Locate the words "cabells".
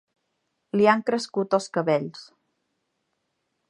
1.79-2.27